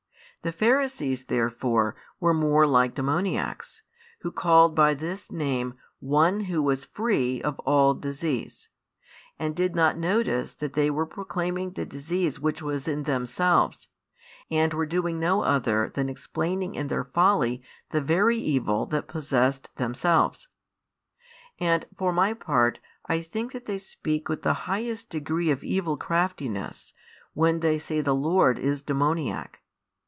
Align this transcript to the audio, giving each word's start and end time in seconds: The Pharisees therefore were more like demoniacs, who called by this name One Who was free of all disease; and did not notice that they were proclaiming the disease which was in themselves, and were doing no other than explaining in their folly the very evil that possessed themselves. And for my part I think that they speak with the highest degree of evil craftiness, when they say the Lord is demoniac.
The 0.43 0.51
Pharisees 0.51 1.25
therefore 1.25 1.95
were 2.19 2.33
more 2.33 2.65
like 2.65 2.95
demoniacs, 2.95 3.83
who 4.21 4.31
called 4.31 4.73
by 4.73 4.95
this 4.95 5.31
name 5.31 5.75
One 5.99 6.45
Who 6.45 6.63
was 6.63 6.83
free 6.83 7.43
of 7.43 7.59
all 7.59 7.93
disease; 7.93 8.67
and 9.37 9.55
did 9.55 9.75
not 9.75 9.99
notice 9.99 10.53
that 10.55 10.73
they 10.73 10.89
were 10.89 11.05
proclaiming 11.05 11.73
the 11.73 11.85
disease 11.85 12.39
which 12.39 12.59
was 12.59 12.87
in 12.87 13.03
themselves, 13.03 13.87
and 14.49 14.73
were 14.73 14.87
doing 14.87 15.19
no 15.19 15.43
other 15.43 15.91
than 15.93 16.09
explaining 16.09 16.73
in 16.73 16.87
their 16.87 17.03
folly 17.05 17.61
the 17.91 18.01
very 18.01 18.39
evil 18.39 18.87
that 18.87 19.07
possessed 19.07 19.69
themselves. 19.75 20.47
And 21.59 21.85
for 21.95 22.11
my 22.11 22.33
part 22.33 22.79
I 23.05 23.21
think 23.21 23.51
that 23.51 23.65
they 23.67 23.77
speak 23.77 24.27
with 24.27 24.41
the 24.41 24.53
highest 24.65 25.11
degree 25.11 25.51
of 25.51 25.63
evil 25.63 25.97
craftiness, 25.97 26.95
when 27.35 27.59
they 27.59 27.77
say 27.77 28.01
the 28.01 28.15
Lord 28.15 28.57
is 28.57 28.81
demoniac. 28.81 29.59